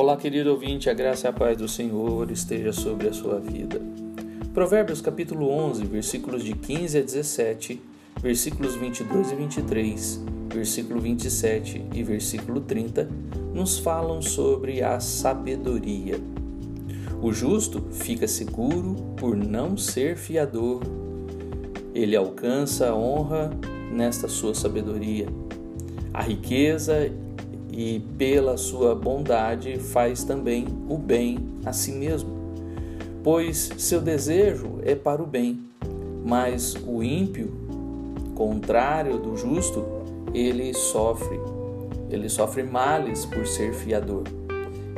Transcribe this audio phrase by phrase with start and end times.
[0.00, 3.82] Olá, querido ouvinte, a graça e a paz do Senhor esteja sobre a sua vida.
[4.54, 7.82] Provérbios capítulo 11, versículos de 15 a 17,
[8.22, 10.24] versículos 22 e 23,
[10.54, 13.08] versículo 27 e versículo 30
[13.52, 16.20] nos falam sobre a sabedoria.
[17.20, 20.80] O justo fica seguro por não ser fiador.
[21.92, 23.50] Ele alcança a honra
[23.90, 25.26] nesta sua sabedoria.
[26.14, 27.10] A riqueza
[27.70, 32.30] e pela sua bondade faz também o bem a si mesmo,
[33.22, 35.60] pois seu desejo é para o bem,
[36.24, 37.52] mas o ímpio,
[38.34, 39.84] contrário do justo,
[40.34, 41.38] ele sofre,
[42.10, 44.24] ele sofre males por ser fiador,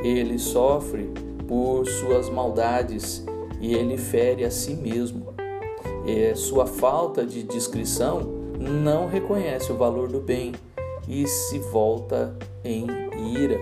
[0.03, 1.09] ele sofre
[1.47, 3.25] por suas maldades
[3.59, 5.31] e ele fere a si mesmo.
[6.05, 8.21] E sua falta de discrição
[8.59, 10.53] não reconhece o valor do bem
[11.07, 12.87] e se volta em
[13.35, 13.59] ira.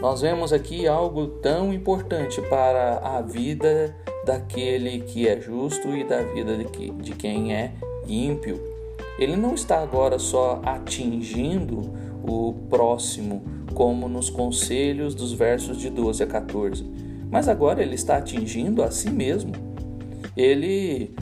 [0.00, 6.22] Nós vemos aqui algo tão importante para a vida daquele que é justo e da
[6.22, 7.72] vida de, que, de quem é
[8.06, 8.60] ímpio.
[9.18, 13.42] Ele não está agora só atingindo o próximo,
[13.74, 16.84] como nos conselhos dos versos de 12 a 14,
[17.30, 19.52] mas agora ele está atingindo a si mesmo.
[20.36, 21.14] Ele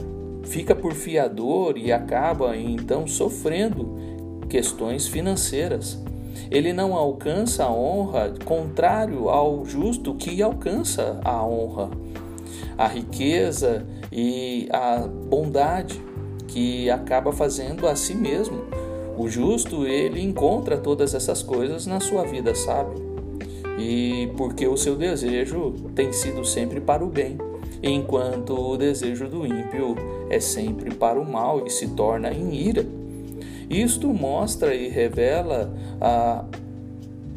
[0.43, 3.97] fica por fiador e acaba então sofrendo
[4.53, 5.97] questões financeiras.
[6.51, 11.89] Ele não alcança a honra, contrário ao justo que alcança a honra,
[12.77, 15.99] a riqueza e a bondade
[16.47, 18.61] que acaba fazendo a si mesmo.
[19.17, 22.91] O justo, ele encontra todas essas coisas na sua vida, sabe?
[23.79, 27.39] E porque o seu desejo tem sido sempre para o bem,
[27.81, 29.95] enquanto o desejo do ímpio
[30.29, 33.02] é sempre para o mal e se torna em ira.
[33.69, 36.45] Isto mostra e revela ah,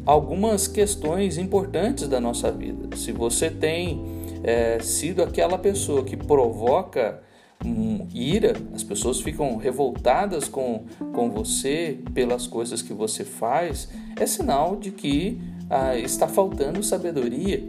[0.05, 2.95] algumas questões importantes da nossa vida.
[2.95, 4.01] Se você tem
[4.43, 7.21] é, sido aquela pessoa que provoca
[7.65, 14.25] um, ira, as pessoas ficam revoltadas com, com você pelas coisas que você faz, é
[14.25, 17.65] sinal de que ah, está faltando sabedoria.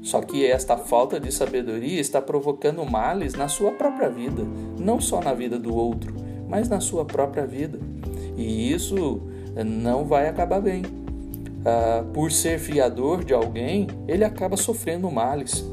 [0.00, 4.44] Só que esta falta de sabedoria está provocando males na sua própria vida,
[4.78, 6.13] não só na vida do outro
[6.48, 7.78] mas na sua própria vida.
[8.36, 9.20] E isso
[9.64, 10.82] não vai acabar bem.
[11.64, 15.64] Ah, por ser fiador de alguém, ele acaba sofrendo males.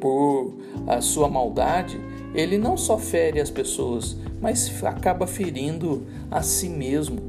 [0.00, 0.54] Por
[0.86, 2.00] a sua maldade,
[2.34, 7.20] ele não só fere as pessoas, mas acaba ferindo a si mesmo.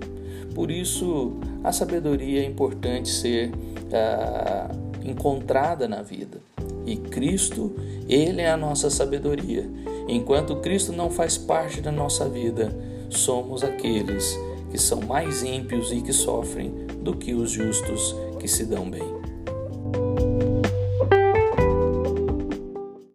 [0.54, 1.34] Por isso,
[1.64, 3.52] a sabedoria é importante ser
[3.94, 4.70] ah,
[5.04, 6.40] encontrada na vida.
[6.86, 7.72] E Cristo,
[8.08, 9.70] Ele é a nossa sabedoria.
[10.12, 12.76] Enquanto Cristo não faz parte da nossa vida,
[13.12, 14.36] somos aqueles
[14.72, 16.72] que são mais ímpios e que sofrem
[17.04, 19.29] do que os justos que se dão bem.